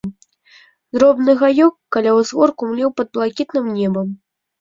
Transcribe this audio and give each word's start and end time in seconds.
Дробны 0.95 1.35
гаёк, 1.41 1.75
каля 1.95 2.11
ўзгорку, 2.19 2.63
млеў 2.71 2.89
пад 3.01 3.07
блакітным 3.19 3.69
небам. 3.77 4.09